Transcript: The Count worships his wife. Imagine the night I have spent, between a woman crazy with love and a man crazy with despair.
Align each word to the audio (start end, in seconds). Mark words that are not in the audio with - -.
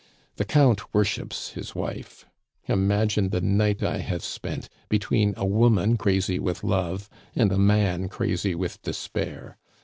The 0.37 0.45
Count 0.45 0.95
worships 0.95 1.51
his 1.51 1.75
wife. 1.75 2.25
Imagine 2.65 3.29
the 3.29 3.39
night 3.39 3.83
I 3.83 3.99
have 3.99 4.23
spent, 4.23 4.67
between 4.89 5.35
a 5.37 5.45
woman 5.45 5.95
crazy 5.95 6.39
with 6.39 6.63
love 6.63 7.07
and 7.35 7.51
a 7.51 7.59
man 7.59 8.09
crazy 8.09 8.55
with 8.55 8.81
despair. 8.81 9.59